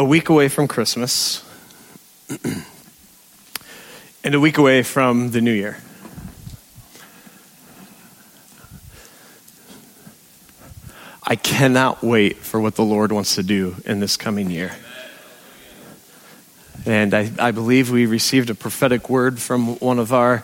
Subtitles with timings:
[0.00, 1.44] a week away from Christmas
[4.24, 5.76] and a week away from the new year.
[11.22, 14.74] I cannot wait for what the Lord wants to do in this coming year.
[16.86, 20.38] And I, I believe we received a prophetic word from one of our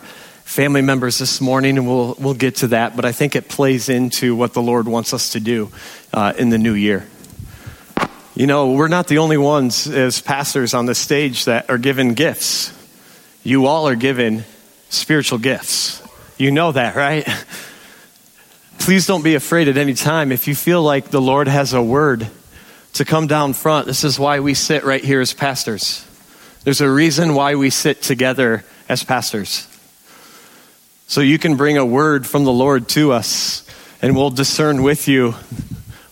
[0.45, 2.95] family members this morning, and we'll, we'll get to that.
[2.95, 5.71] But I think it plays into what the Lord wants us to do
[6.13, 7.07] uh, in the new year.
[8.37, 12.13] You know, we're not the only ones as pastors on the stage that are given
[12.13, 12.71] gifts.
[13.41, 14.43] You all are given
[14.89, 16.03] spiritual gifts.
[16.37, 17.27] You know that, right?
[18.77, 20.31] Please don't be afraid at any time.
[20.31, 22.27] If you feel like the Lord has a word
[22.93, 26.05] to come down front, this is why we sit right here as pastors.
[26.63, 29.67] There's a reason why we sit together as pastors.
[31.07, 33.67] So you can bring a word from the Lord to us,
[33.99, 35.31] and we'll discern with you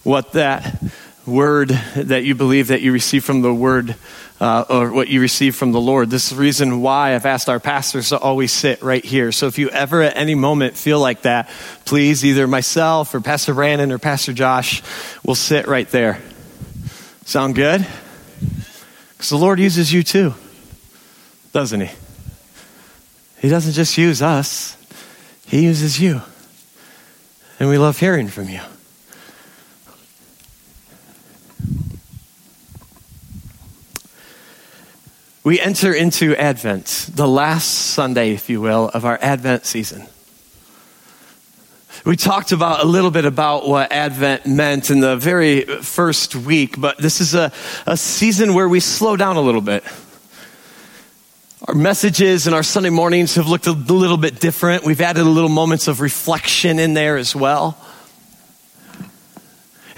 [0.01, 0.81] what that
[1.25, 3.95] word that you believe that you receive from the word
[4.39, 6.09] uh, or what you receive from the Lord.
[6.09, 9.31] This is the reason why I've asked our pastors to always sit right here.
[9.31, 11.49] So if you ever at any moment feel like that,
[11.85, 14.83] please, either myself or Pastor Brandon or Pastor Josh
[15.25, 16.21] will sit right there.
[17.25, 17.87] Sound good?
[19.11, 20.33] Because the Lord uses you too
[21.55, 21.89] doesn't he?
[23.39, 24.75] He doesn't just use us,
[25.47, 26.21] he uses you.
[27.61, 28.59] And we love hearing from you.
[35.45, 40.07] We enter into Advent, the last Sunday, if you will, of our Advent season.
[42.03, 46.81] We talked about a little bit about what Advent meant in the very first week,
[46.81, 47.51] but this is a,
[47.85, 49.83] a season where we slow down a little bit.
[51.67, 54.83] Our messages and our Sunday mornings have looked a little bit different.
[54.83, 57.77] We've added a little moments of reflection in there as well.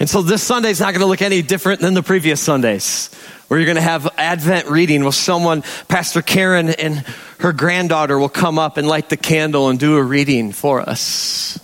[0.00, 3.10] And so this Sunday is not going to look any different than the previous Sundays,
[3.48, 6.98] where you're going to have Advent reading with someone, Pastor Karen and
[7.40, 11.58] her granddaughter will come up and light the candle and do a reading for us,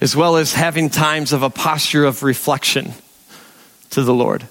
[0.00, 2.92] as well as having times of a posture of reflection
[3.90, 4.48] to the Lord.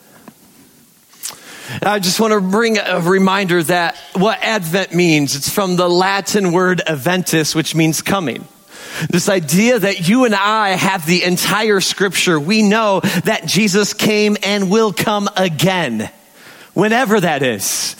[1.83, 6.51] I just want to bring a reminder that what Advent means, it's from the Latin
[6.51, 8.47] word adventus, which means coming.
[9.09, 12.39] This idea that you and I have the entire scripture.
[12.39, 16.09] We know that Jesus came and will come again,
[16.73, 17.93] whenever that is.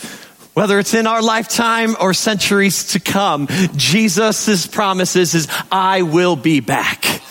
[0.54, 6.60] Whether it's in our lifetime or centuries to come, Jesus' promises is, I will be
[6.60, 7.22] back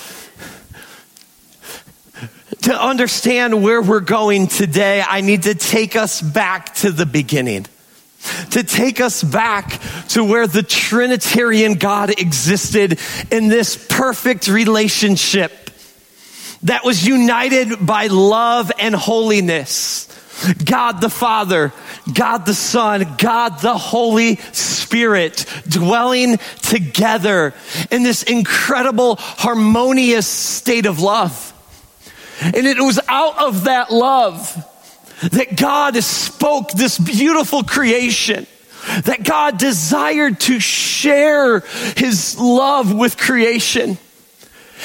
[2.63, 7.67] to understand where we're going today, I need to take us back to the beginning.
[8.51, 9.81] To take us back
[10.11, 12.99] to where the Trinitarian God existed
[13.31, 15.53] in this perfect relationship
[16.63, 20.07] that was united by love and holiness.
[20.65, 21.73] God the Father,
[22.13, 27.55] God the Son, God the Holy Spirit dwelling together
[27.91, 31.53] in this incredible harmonious state of love.
[32.41, 34.65] And it was out of that love
[35.23, 38.47] that God spoke this beautiful creation,
[39.05, 41.61] that God desired to share
[41.97, 43.99] his love with creation.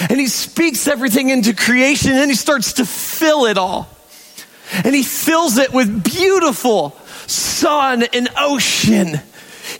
[0.10, 3.88] And he speaks everything into creation and he starts to fill it all.
[4.84, 9.22] And he fills it with beautiful sun and ocean.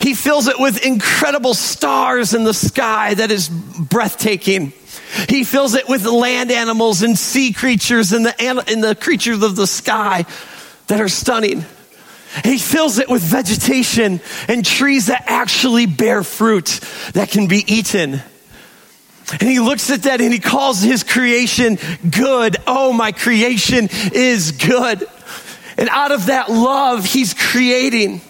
[0.00, 4.72] He fills it with incredible stars in the sky that is breathtaking.
[5.28, 9.56] He fills it with land animals and sea creatures and the, and the creatures of
[9.56, 10.26] the sky
[10.88, 11.64] that are stunning.
[12.42, 16.80] He fills it with vegetation and trees that actually bear fruit
[17.12, 18.20] that can be eaten.
[19.30, 21.78] And he looks at that and he calls his creation
[22.10, 22.56] good.
[22.66, 25.06] Oh, my creation is good.
[25.78, 28.20] And out of that love, he's creating.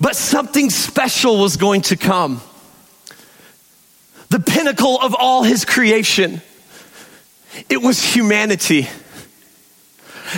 [0.00, 2.40] But something special was going to come
[4.28, 6.40] the pinnacle of all his creation.
[7.68, 8.88] It was humanity.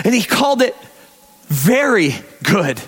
[0.03, 0.75] And he called it
[1.47, 2.13] very
[2.43, 2.81] good.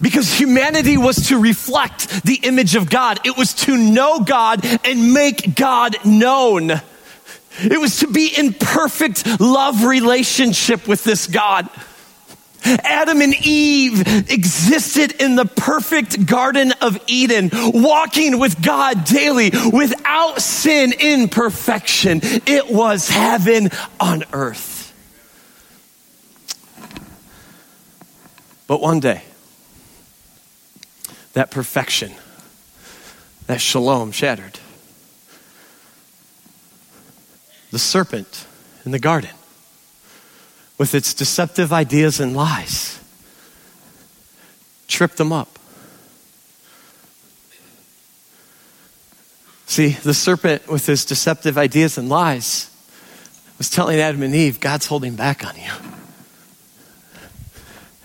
[0.00, 3.20] Because humanity was to reflect the image of God.
[3.24, 6.70] It was to know God and make God known.
[7.60, 11.68] It was to be in perfect love relationship with this God.
[12.64, 20.40] Adam and Eve existed in the perfect Garden of Eden, walking with God daily without
[20.40, 22.20] sin in perfection.
[22.22, 23.70] It was heaven
[24.00, 24.92] on earth.
[28.66, 29.22] But one day,
[31.34, 32.12] that perfection,
[33.46, 34.58] that shalom shattered.
[37.70, 38.46] The serpent
[38.84, 39.30] in the garden
[40.78, 42.94] with its deceptive ideas and lies
[44.94, 45.58] tripped them up.
[49.66, 52.70] See, the serpent, with his deceptive ideas and lies,
[53.58, 55.70] was telling Adam and Eve, God's holding back on you.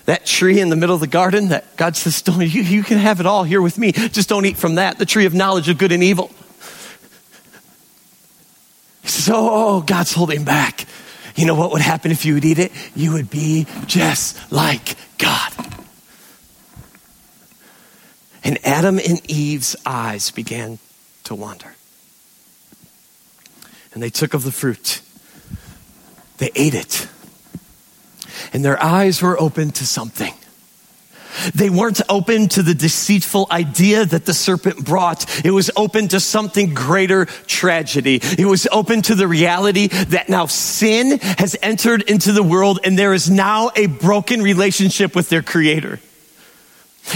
[0.06, 2.98] That tree in the middle of the garden that God says, don't, you, you can
[2.98, 3.92] have it all here with me.
[3.92, 6.32] Just don't eat from that, the tree of knowledge of good and evil.
[9.04, 10.86] He says, oh God's holding back.
[11.40, 12.74] You know what would happen if you would eat it?
[12.98, 15.54] You would be just like God.
[18.44, 20.80] And Adam and Eve's eyes began
[21.24, 21.76] to wander.
[23.94, 25.00] And they took of the fruit,
[26.40, 27.08] they ate it,
[28.52, 30.34] and their eyes were open to something.
[31.54, 35.46] They weren't open to the deceitful idea that the serpent brought.
[35.46, 38.20] It was open to something greater tragedy.
[38.38, 42.98] It was open to the reality that now sin has entered into the world and
[42.98, 46.00] there is now a broken relationship with their creator.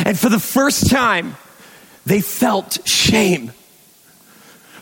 [0.06, 1.36] And for the first time,
[2.06, 3.52] they felt shame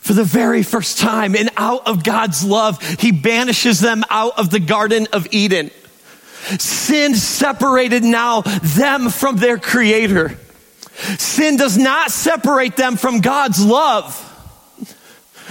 [0.02, 1.36] for the very first time.
[1.36, 5.72] And out of God's love, He banishes them out of the Garden of Eden.
[6.60, 10.38] Sin separated now them from their Creator.
[11.18, 14.28] Sin does not separate them from God's love.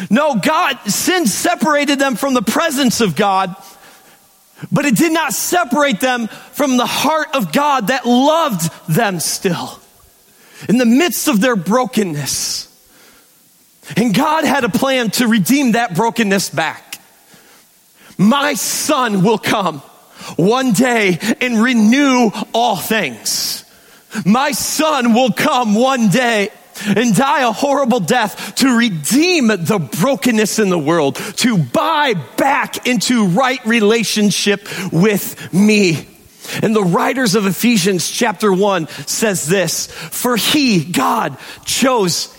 [0.08, 3.54] No, God, sin separated them from the presence of God,
[4.70, 9.78] but it did not separate them from the heart of God that loved them still.
[10.68, 12.66] In the midst of their brokenness,
[13.96, 17.00] and God had a plan to redeem that brokenness back.
[18.18, 19.82] My son will come
[20.36, 23.64] one day and renew all things.
[24.24, 26.50] My son will come one day
[26.86, 32.86] and die a horrible death to redeem the brokenness in the world, to buy back
[32.86, 36.06] into right relationship with me.
[36.62, 42.34] And the writers of Ephesians chapter 1 says this, for he, God, chose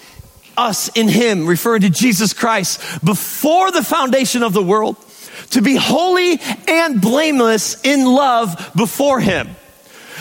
[0.58, 4.98] us in Him, referring to Jesus Christ, before the foundation of the world,
[5.52, 9.56] to be holy and blameless in love before Him.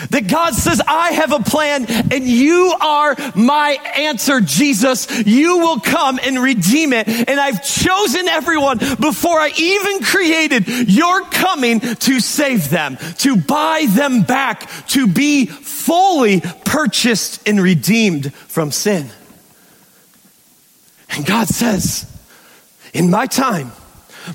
[0.09, 5.07] That God says, I have a plan and you are my answer, Jesus.
[5.27, 7.07] You will come and redeem it.
[7.07, 13.85] And I've chosen everyone before I even created your coming to save them, to buy
[13.89, 19.07] them back, to be fully purchased and redeemed from sin.
[21.11, 22.07] And God says,
[22.93, 23.71] in my time,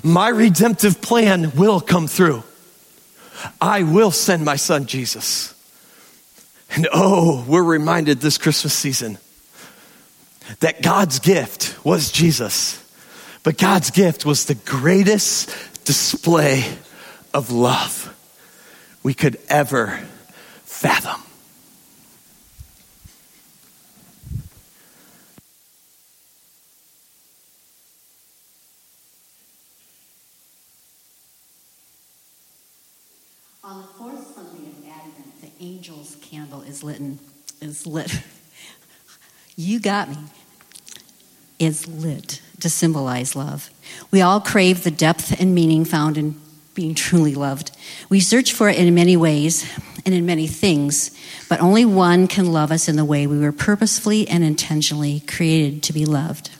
[0.03, 2.43] my redemptive plan will come through.
[3.61, 5.53] I will send my son Jesus.
[6.71, 9.17] And oh, we're reminded this Christmas season
[10.59, 12.83] that God's gift was Jesus,
[13.43, 15.49] but God's gift was the greatest
[15.85, 16.65] display
[17.33, 18.13] of love
[19.03, 19.99] we could ever
[20.63, 21.21] fathom.
[33.63, 37.01] On the fourth Sunday of Advent, the angel's candle is lit.
[37.61, 38.11] Is lit.
[39.55, 40.17] you got me.
[41.59, 43.69] Is lit to symbolize love.
[44.11, 46.39] We all crave the depth and meaning found in
[46.73, 47.71] being truly loved.
[48.09, 49.67] We search for it in many ways
[50.05, 51.17] and in many things,
[51.49, 55.81] but only one can love us in the way we were purposefully and intentionally created
[55.83, 56.51] to be loved.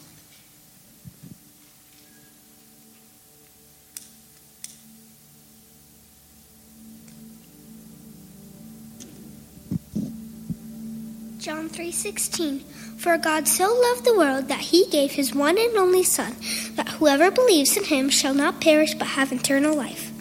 [11.97, 12.61] 3:16
[12.97, 16.35] For God so loved the world that he gave his one and only son
[16.75, 20.11] that whoever believes in him shall not perish but have eternal life.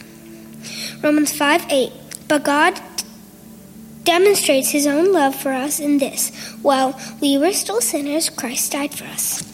[1.02, 1.92] Romans 5:8
[2.28, 2.80] But God
[4.04, 6.30] demonstrates his own love for us in this
[6.62, 9.44] while we were still sinners Christ died for us.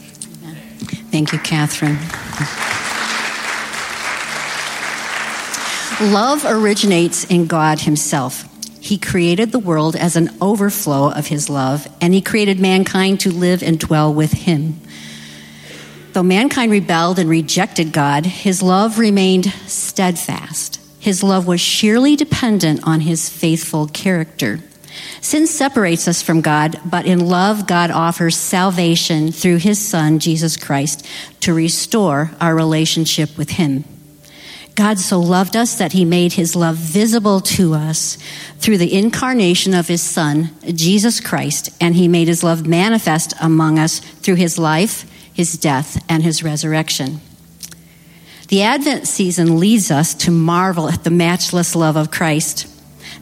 [0.44, 0.56] Amen.
[1.10, 1.98] Thank you, Catherine.
[6.12, 8.51] Love originates in God himself.
[8.82, 13.30] He created the world as an overflow of His love, and He created mankind to
[13.30, 14.80] live and dwell with Him.
[16.14, 20.80] Though mankind rebelled and rejected God, His love remained steadfast.
[20.98, 24.58] His love was sheerly dependent on His faithful character.
[25.20, 30.56] Sin separates us from God, but in love, God offers salvation through His Son, Jesus
[30.56, 31.06] Christ,
[31.38, 33.84] to restore our relationship with Him.
[34.74, 38.16] God so loved us that he made his love visible to us
[38.58, 43.78] through the incarnation of his son, Jesus Christ, and he made his love manifest among
[43.78, 47.20] us through his life, his death, and his resurrection.
[48.48, 52.66] The Advent season leads us to marvel at the matchless love of Christ.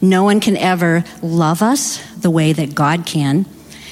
[0.00, 3.46] No one can ever love us the way that God can,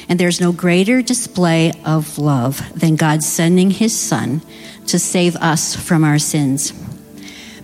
[0.09, 4.43] and there's no greater display of love than God sending his Son
[4.87, 6.73] to save us from our sins.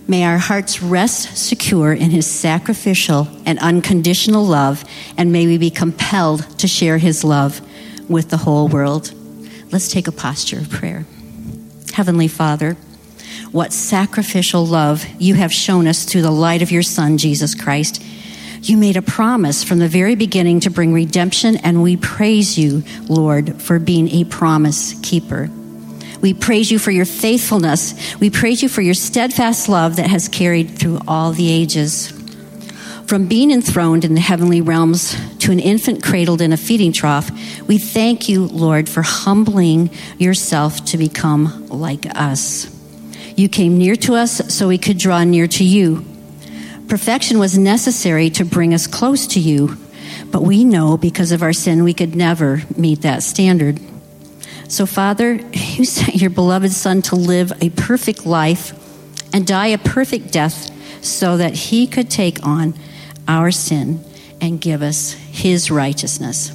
[0.07, 4.83] May our hearts rest secure in his sacrificial and unconditional love,
[5.17, 7.59] and may we be compelled to share his love
[8.07, 9.11] with the whole world.
[9.71, 11.05] Let's take a posture of prayer.
[11.93, 12.77] Heavenly Father,
[13.51, 18.03] what sacrificial love you have shown us through the light of your Son, Jesus Christ.
[18.61, 22.83] You made a promise from the very beginning to bring redemption, and we praise you,
[23.07, 25.49] Lord, for being a promise keeper.
[26.25, 27.93] We praise you for your faithfulness.
[28.19, 32.07] We praise you for your steadfast love that has carried through all the ages.
[33.05, 37.29] From being enthroned in the heavenly realms to an infant cradled in a feeding trough,
[37.67, 42.75] we thank you, Lord, for humbling yourself to become like us.
[43.37, 46.03] You came near to us so we could draw near to you.
[46.87, 49.77] Perfection was necessary to bring us close to you,
[50.31, 53.79] but we know because of our sin we could never meet that standard.
[54.67, 58.73] So, Father, you sent your beloved Son to live a perfect life
[59.33, 60.71] and die a perfect death
[61.05, 62.73] so that he could take on
[63.27, 64.03] our sin
[64.41, 66.51] and give us his righteousness.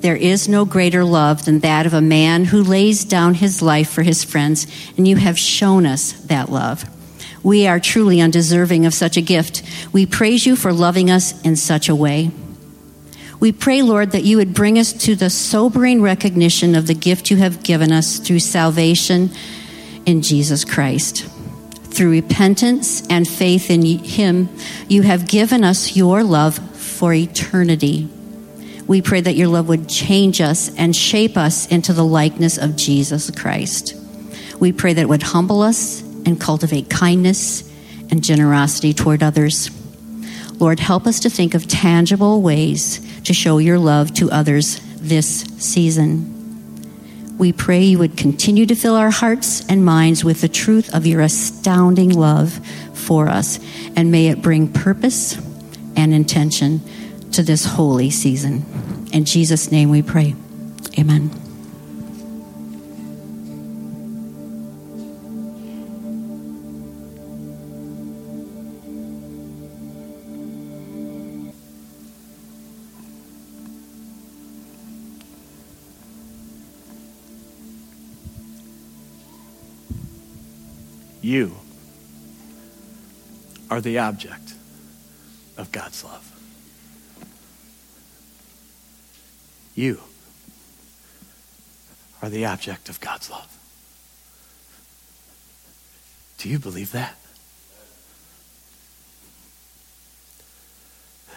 [0.00, 3.90] There is no greater love than that of a man who lays down his life
[3.90, 6.84] for his friends, and you have shown us that love.
[7.42, 9.62] We are truly undeserving of such a gift.
[9.92, 12.30] We praise you for loving us in such a way.
[13.40, 17.30] We pray, Lord, that you would bring us to the sobering recognition of the gift
[17.30, 19.30] you have given us through salvation
[20.06, 21.24] in Jesus Christ.
[21.84, 24.48] Through repentance and faith in Him,
[24.88, 28.08] you have given us your love for eternity.
[28.88, 32.74] We pray that your love would change us and shape us into the likeness of
[32.74, 33.94] Jesus Christ.
[34.58, 37.62] We pray that it would humble us and cultivate kindness
[38.10, 39.70] and generosity toward others.
[40.58, 45.42] Lord, help us to think of tangible ways to show your love to others this
[45.58, 46.34] season.
[47.36, 51.06] We pray you would continue to fill our hearts and minds with the truth of
[51.06, 52.58] your astounding love
[52.94, 53.60] for us,
[53.94, 55.36] and may it bring purpose
[55.94, 56.80] and intention
[57.32, 58.64] to this holy season.
[59.12, 60.34] In Jesus' name we pray.
[60.98, 61.47] Amen.
[81.28, 81.56] You
[83.70, 84.54] are the object
[85.58, 86.24] of God's love.
[89.74, 90.00] You
[92.22, 93.54] are the object of God's love.
[96.38, 97.14] Do you believe that?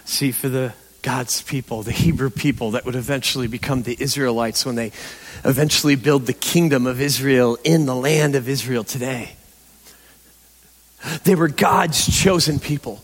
[0.06, 4.76] See, for the God's people, the Hebrew people that would eventually become the Israelites when
[4.76, 4.94] they
[5.44, 9.36] eventually build the kingdom of Israel in the land of Israel today.
[11.24, 13.02] They were God's chosen people.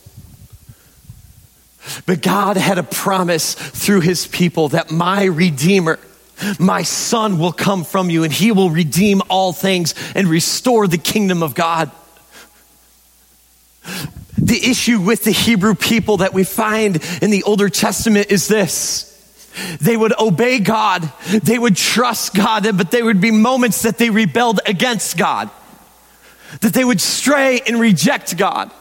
[2.06, 6.00] But God had a promise through his people that my Redeemer,
[6.60, 10.98] my Son, will come from you and he will redeem all things and restore the
[10.98, 11.92] kingdom of God.
[14.38, 19.14] The issue with the Hebrew people that we find in the Older Testament is this.
[19.82, 24.12] They would obey God, they would trust God, but there would be moments that they
[24.12, 25.50] rebelled against God
[26.62, 28.72] that they would stray and reject God.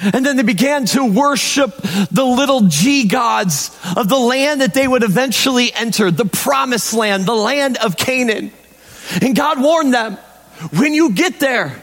[0.00, 1.76] And then they began to worship
[2.10, 7.26] the little g gods of the land that they would eventually enter, the promised land,
[7.26, 8.50] the land of Canaan.
[9.22, 10.14] And God warned them,
[10.76, 11.80] when you get there,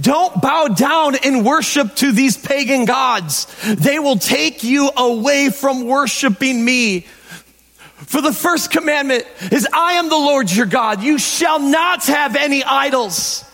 [0.00, 3.46] don't bow down and worship to these pagan gods.
[3.64, 7.00] They will take you away from worshiping me.
[8.06, 11.02] For the first commandment is, I am the Lord your God.
[11.02, 13.44] You shall not have any idols.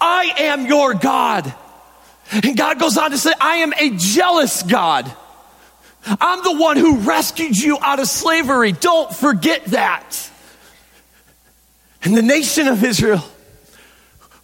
[0.00, 1.52] I am your God.
[2.32, 5.10] And God goes on to say, I am a jealous God.
[6.04, 8.72] I'm the one who rescued you out of slavery.
[8.72, 10.30] Don't forget that.
[12.02, 13.22] And the nation of Israel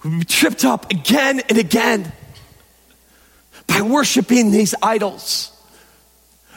[0.03, 2.13] would be tripped up again and again
[3.67, 5.53] by worshiping these idols,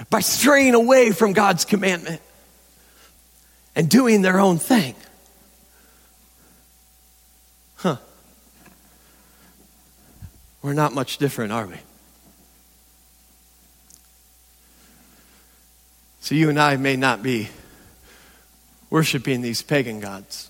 [0.10, 2.22] by straying away from God's commandment
[3.76, 4.96] and doing their own thing.
[10.62, 11.76] We're not much different, are we?
[16.22, 17.50] So you and I may not be
[18.90, 20.50] worshiping these pagan gods.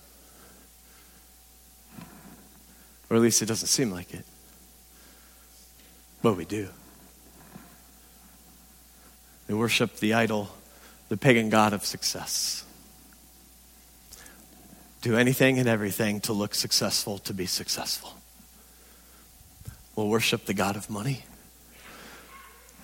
[3.10, 4.26] Or at least it doesn't seem like it.
[6.22, 6.70] But we do.
[9.48, 10.50] We worship the idol,
[11.08, 12.64] the pagan god of success.
[15.02, 18.19] Do anything and everything to look successful, to be successful.
[20.00, 21.26] We'll worship the God of money.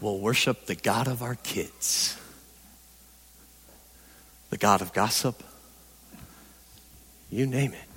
[0.02, 2.20] We'll worship the God of our kids,
[4.50, 5.42] the God of gossip.
[7.32, 7.88] You name it.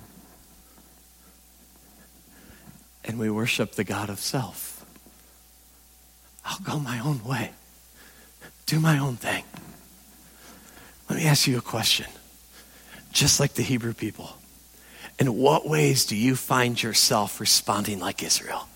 [3.06, 4.86] And we worship the God of self.
[6.44, 7.50] I'll go my own way,
[8.66, 9.42] do my own thing.
[11.10, 12.06] Let me ask you a question.
[13.10, 14.36] Just like the Hebrew people,
[15.18, 18.68] in what ways do you find yourself responding like Israel?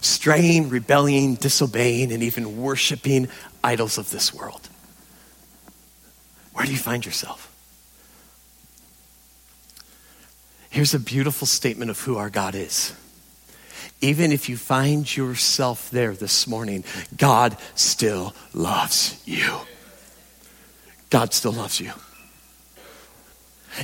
[0.00, 3.28] Straying, rebelling, disobeying, and even worshiping
[3.62, 4.68] idols of this world.
[6.52, 7.46] Where do you find yourself?
[10.70, 12.94] Here's a beautiful statement of who our God is.
[14.00, 16.84] Even if you find yourself there this morning,
[17.16, 19.60] God still loves you.
[21.10, 21.92] God still loves you.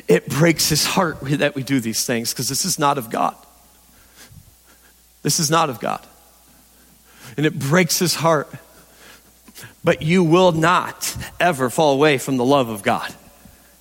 [0.09, 3.37] It breaks his heart that we do these things because this is not of God.
[5.27, 6.07] This is not of God.
[7.37, 8.49] And it breaks his heart.
[9.83, 13.13] But you will not ever fall away from the love of God.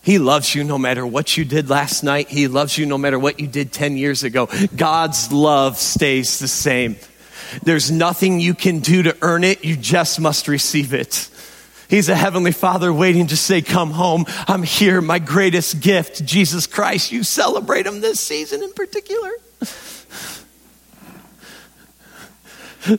[0.02, 2.30] He loves you no matter what you did last night.
[2.30, 4.50] He loves you no matter what you did 10 years ago.
[4.76, 6.96] God's love stays the same.
[7.62, 9.64] There's nothing you can do to earn it.
[9.64, 11.30] You just must receive it.
[11.92, 14.26] He's a heavenly father waiting to say, Come home.
[14.48, 15.00] I'm here.
[15.00, 17.12] My greatest gift, Jesus Christ.
[17.12, 19.30] You celebrate him this season in particular.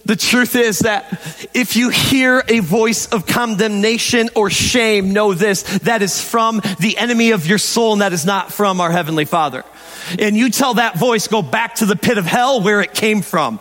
[0.05, 5.63] The truth is that if you hear a voice of condemnation or shame, know this,
[5.81, 9.25] that is from the enemy of your soul and that is not from our Heavenly
[9.25, 9.65] Father.
[10.19, 13.23] And you tell that voice, go back to the pit of hell where it came
[13.23, 13.61] from.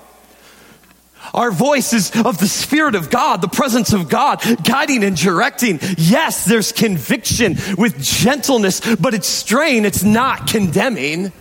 [1.33, 5.79] Our voice is of the Spirit of God, the presence of God, guiding and directing.
[5.97, 11.33] Yes, there's conviction with gentleness, but it's strain, it's not condemning.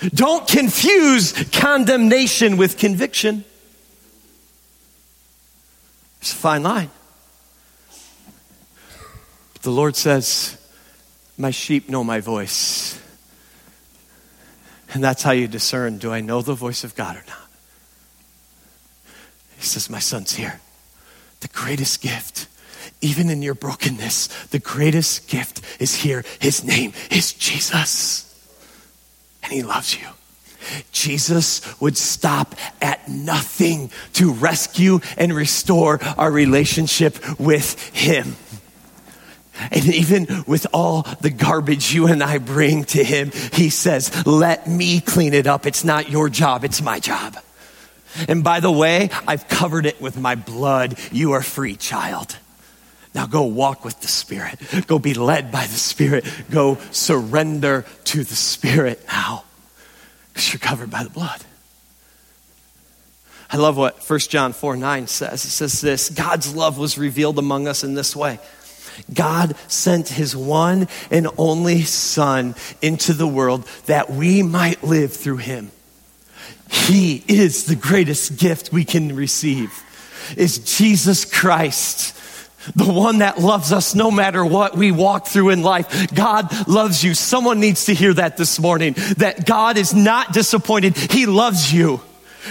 [0.00, 3.44] Don't confuse condemnation with conviction.
[6.20, 6.90] It's a fine line.
[9.54, 10.56] But the Lord says,
[11.38, 13.00] My sheep know my voice.
[14.92, 17.50] And that's how you discern do I know the voice of God or not?
[19.58, 20.60] He says, My son's here.
[21.40, 22.48] The greatest gift,
[23.00, 26.24] even in your brokenness, the greatest gift is here.
[26.38, 28.26] His name is Jesus.
[29.42, 30.06] And he loves you.
[30.92, 38.36] Jesus would stop at nothing to rescue and restore our relationship with Him.
[39.70, 44.66] And even with all the garbage you and I bring to Him, He says, Let
[44.66, 45.66] me clean it up.
[45.66, 47.36] It's not your job, it's my job.
[48.28, 50.98] And by the way, I've covered it with my blood.
[51.12, 52.36] You are free, child.
[53.14, 54.58] Now go walk with the Spirit.
[54.86, 56.24] Go be led by the Spirit.
[56.50, 59.44] Go surrender to the Spirit now.
[60.40, 61.44] Because you're covered by the blood.
[63.50, 65.44] I love what 1 John 4 9 says.
[65.44, 68.38] It says this God's love was revealed among us in this way.
[69.12, 75.38] God sent his one and only Son into the world that we might live through
[75.38, 75.72] him.
[76.70, 79.70] He is the greatest gift we can receive,
[80.38, 82.16] is Jesus Christ
[82.74, 86.14] the one that loves us no matter what we walk through in life.
[86.14, 87.14] God loves you.
[87.14, 90.96] Someone needs to hear that this morning that God is not disappointed.
[90.96, 92.00] He loves you.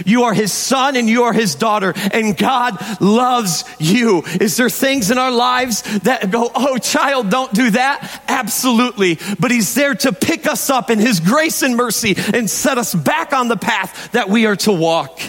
[0.06, 4.24] You are his son and you are his daughter, and God loves you.
[4.40, 8.24] Is there things in our lives that go, oh, child, don't do that?
[8.28, 9.18] Absolutely.
[9.40, 12.94] But he's there to pick us up in his grace and mercy and set us
[12.94, 15.20] back on the path that we are to walk.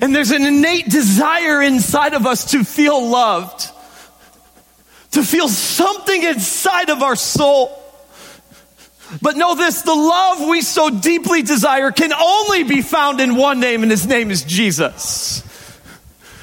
[0.00, 3.68] And there's an innate desire inside of us to feel loved,
[5.12, 7.78] to feel something inside of our soul.
[9.20, 13.60] But know this the love we so deeply desire can only be found in one
[13.60, 15.42] name, and his name is Jesus.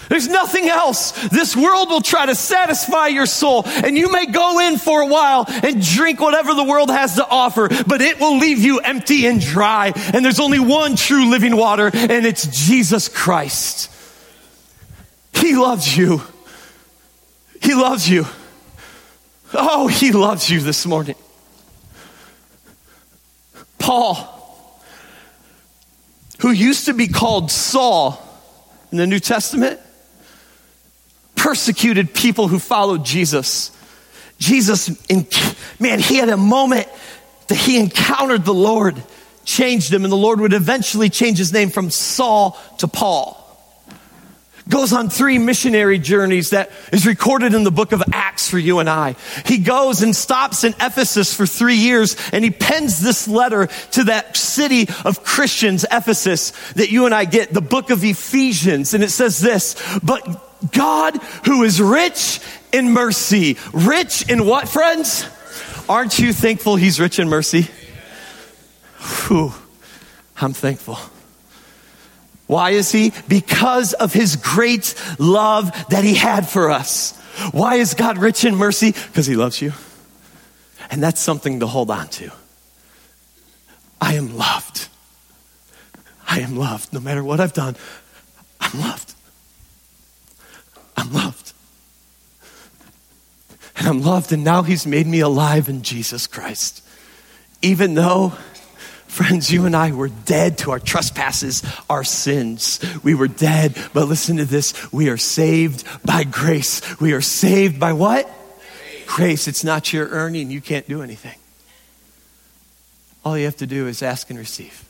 [0.09, 1.11] There's nothing else.
[1.29, 5.07] This world will try to satisfy your soul, and you may go in for a
[5.07, 9.27] while and drink whatever the world has to offer, but it will leave you empty
[9.27, 9.93] and dry.
[9.95, 13.91] And there's only one true living water, and it's Jesus Christ.
[15.33, 16.23] He loves you.
[17.61, 18.25] He loves you.
[19.53, 21.15] Oh, he loves you this morning.
[23.77, 24.15] Paul,
[26.39, 28.21] who used to be called Saul
[28.91, 29.79] in the New Testament,
[31.39, 33.71] persecuted people who followed Jesus.
[34.39, 34.89] Jesus,
[35.79, 36.87] man, he had a moment
[37.47, 39.01] that he encountered the Lord.
[39.45, 43.37] changed him, and the Lord would eventually change his name from Saul to Paul.
[44.67, 48.79] Goes on three missionary journeys that is recorded in the book of Acts for you
[48.79, 49.15] and I.
[49.45, 54.03] He goes and stops in Ephesus for three years and he pens this letter to
[54.03, 58.93] that city of Christians, Ephesus, that you and I get, the book of Ephesians.
[58.93, 62.39] And it says this, but God who is rich
[62.71, 63.57] in mercy.
[63.73, 65.25] Rich in what, friends?
[65.87, 67.67] Aren't you thankful he's rich in mercy?
[69.27, 69.53] Whew,
[70.39, 70.97] I'm thankful.
[72.47, 73.13] Why is he?
[73.27, 77.15] Because of his great love that he had for us.
[77.51, 78.91] Why is God rich in mercy?
[78.91, 79.73] Because he loves you.
[80.91, 82.31] And that's something to hold on to.
[84.01, 84.87] I am loved.
[86.27, 86.91] I am loved.
[86.93, 87.75] No matter what I've done,
[88.59, 89.13] I'm loved.
[90.99, 91.53] I'm loved.
[93.77, 96.83] And I'm loved, and now he's made me alive in Jesus Christ.
[97.61, 98.33] Even though
[99.09, 102.79] Friends, you and I were dead to our trespasses, our sins.
[103.03, 104.93] We were dead, but listen to this.
[104.93, 106.99] We are saved by grace.
[107.01, 108.29] We are saved by what?
[109.07, 109.47] Grace.
[109.47, 110.51] It's not your earning.
[110.51, 111.35] You can't do anything.
[113.25, 114.85] All you have to do is ask and receive.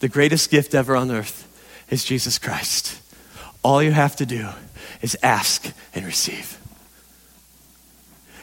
[0.00, 1.46] The greatest gift ever on earth
[1.90, 2.98] is Jesus Christ.
[3.66, 4.46] All you have to do
[5.02, 6.56] is ask and receive.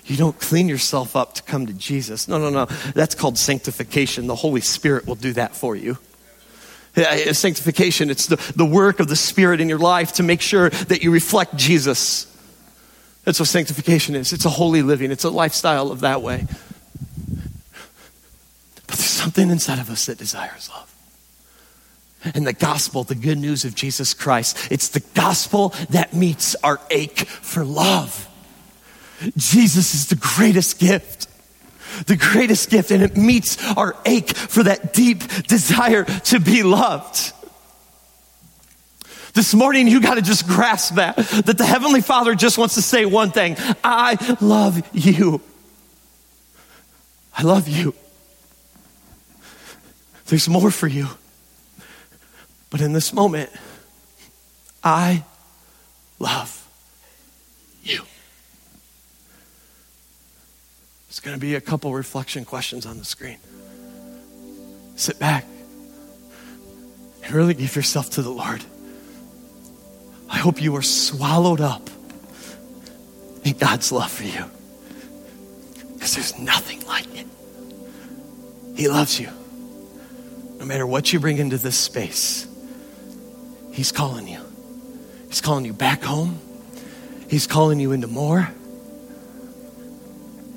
[0.06, 2.28] You don't clean yourself up to come to Jesus.
[2.28, 2.66] No, no, no.
[2.94, 4.28] That's called sanctification.
[4.28, 5.98] The Holy Spirit will do that for you.
[7.32, 11.04] Sanctification, it's the, the work of the Spirit in your life to make sure that
[11.04, 12.28] you reflect Jesus.
[13.24, 14.34] That's what sanctification is.
[14.34, 16.48] It's a holy living, it's a lifestyle of that way.
[18.88, 20.93] But there's something inside of us that desires love.
[22.34, 26.80] And the gospel, the good news of Jesus Christ, it's the gospel that meets our
[26.90, 28.30] ache for love.
[29.38, 31.28] Jesus is the greatest gift.
[32.08, 37.34] The greatest gift, and it meets our ache for that deep desire to be loved.
[39.34, 42.82] This morning, you got to just grasp that, that the Heavenly Father just wants to
[42.82, 45.42] say one thing I love you.
[47.36, 47.94] I love you.
[50.28, 51.10] There's more for you.
[52.74, 53.52] But in this moment,
[54.84, 55.24] I
[56.18, 56.68] love
[57.84, 58.02] you.
[61.08, 63.38] There's going to be a couple reflection questions on the screen.
[64.96, 65.46] Sit back
[67.24, 68.66] and really give yourself to the Lord.
[70.28, 71.92] I hope you are swallowed up
[73.44, 74.46] in God's love for you
[75.94, 77.28] because there's nothing like it.
[78.76, 79.30] He loves you.
[80.58, 82.48] No matter what you bring into this space,
[83.74, 84.40] He's calling you.
[85.30, 86.40] He's calling you back home.
[87.28, 88.50] He's calling you into more.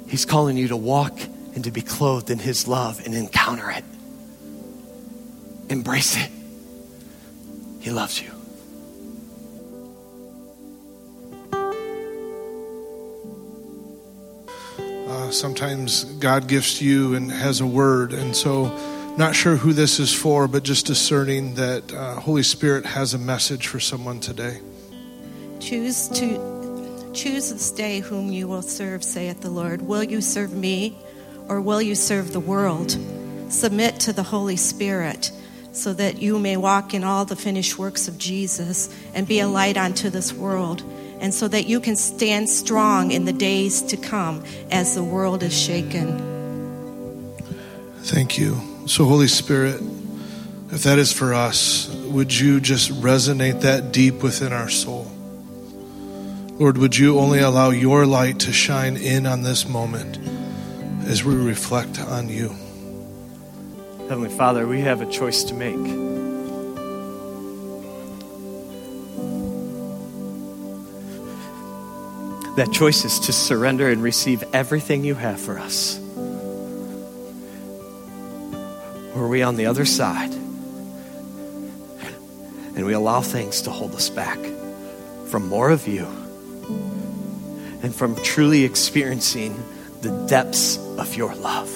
[0.07, 1.19] He's calling you to walk
[1.55, 3.85] and to be clothed in His love and encounter it.
[5.71, 6.31] Embrace it.
[7.81, 8.31] He loves you.
[15.09, 18.67] Uh, sometimes God gifts you and has a word, and so
[19.17, 23.19] not sure who this is for, but just discerning that uh, Holy Spirit has a
[23.19, 24.61] message for someone today.
[25.61, 26.57] Choose to
[27.17, 29.81] Choose this day whom you will serve, saith the Lord.
[29.81, 30.99] Will you serve me
[31.49, 32.99] or will you serve the world?
[33.49, 35.33] Submit to the Holy Spirit
[35.73, 39.49] so that you may walk in all the finished works of Jesus and be a
[39.49, 40.83] light unto this world,
[41.21, 45.43] and so that you can stand strong in the days to come as the world
[45.43, 46.19] is shaken.
[48.03, 48.76] Thank you.
[48.87, 49.83] So, Holy Spirit,
[50.71, 55.11] if that is for us, would you just resonate that deep within our soul?
[56.53, 60.19] Lord, would you only allow your light to shine in on this moment
[61.05, 62.51] as we reflect on you?
[64.09, 65.75] Heavenly Father, we have a choice to make.
[72.55, 76.01] That choice is to surrender and receive everything you have for us.
[79.27, 80.33] Are we on the other side
[82.77, 84.39] and we allow things to hold us back
[85.27, 86.07] from more of you?
[87.83, 89.61] and from truly experiencing
[90.01, 91.69] the depths of your love.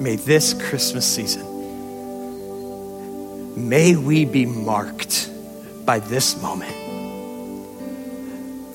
[0.00, 1.44] May this Christmas season,
[3.68, 5.30] may we be marked
[5.84, 6.74] by this moment.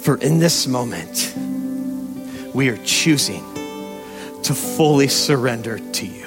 [0.02, 1.34] For in this moment,
[2.54, 3.57] we are choosing
[4.44, 6.26] to fully surrender to you.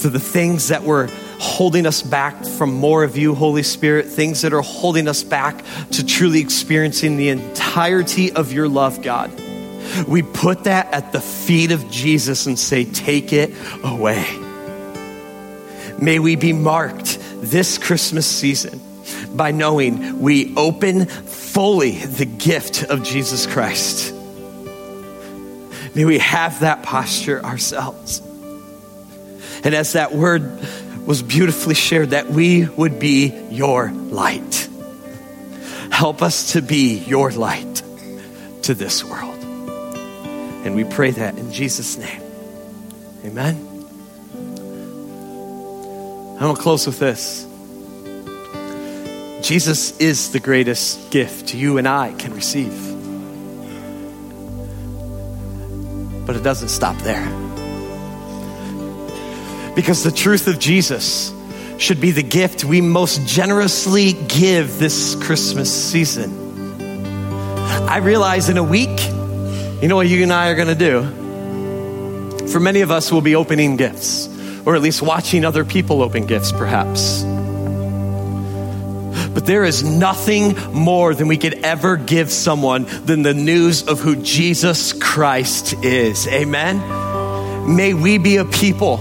[0.00, 4.42] To the things that were holding us back from more of you, Holy Spirit, things
[4.42, 9.32] that are holding us back to truly experiencing the entirety of your love, God.
[10.06, 14.24] We put that at the feet of Jesus and say, Take it away.
[16.00, 18.80] May we be marked this Christmas season
[19.34, 24.14] by knowing we open fully the gift of Jesus Christ.
[25.94, 28.20] May we have that posture ourselves.
[29.64, 30.42] And as that word
[31.06, 34.68] was beautifully shared, that we would be your light.
[35.90, 37.82] Help us to be your light
[38.62, 39.38] to this world.
[40.64, 42.22] And we pray that in Jesus' name.
[43.24, 43.68] Amen.
[46.40, 47.46] I want to close with this.
[49.46, 52.91] Jesus is the greatest gift you and I can receive.
[56.32, 57.26] But it doesn't stop there.
[59.74, 61.30] Because the truth of Jesus
[61.76, 66.80] should be the gift we most generously give this Christmas season.
[67.86, 68.98] I realize in a week,
[69.82, 72.48] you know what you and I are going to do?
[72.48, 74.26] For many of us, we'll be opening gifts,
[74.64, 77.24] or at least watching other people open gifts, perhaps.
[79.42, 83.98] But there is nothing more than we could ever give someone than the news of
[83.98, 86.28] who Jesus Christ is.
[86.28, 86.78] Amen?
[87.74, 88.98] May we be a people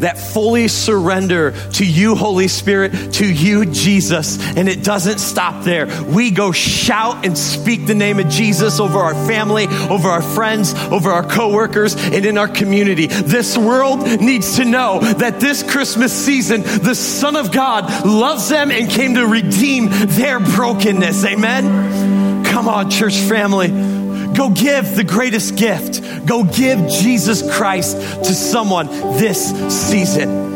[0.00, 4.38] that fully surrender to you, Holy Spirit, to you, Jesus.
[4.56, 5.86] And it doesn't stop there.
[6.04, 10.74] We go shout and speak the name of Jesus over our family, over our friends,
[10.74, 13.06] over our coworkers, and in our community.
[13.06, 18.70] This world needs to know that this Christmas season, the Son of God loves them
[18.70, 21.24] and came to redeem their brokenness.
[21.24, 22.44] Amen.
[22.44, 23.91] Come on, church family.
[24.34, 26.26] Go give the greatest gift.
[26.26, 29.50] Go give Jesus Christ to someone this
[29.90, 30.52] season.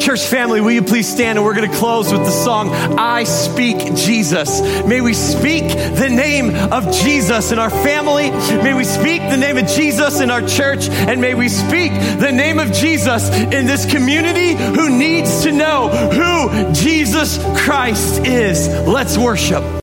[0.00, 3.24] Church family, will you please stand and we're going to close with the song, I
[3.24, 4.62] Speak Jesus.
[4.86, 8.30] May we speak the name of Jesus in our family.
[8.30, 10.88] May we speak the name of Jesus in our church.
[10.88, 15.88] And may we speak the name of Jesus in this community who needs to know
[15.88, 18.68] who Jesus Christ is.
[18.88, 19.62] Let's worship.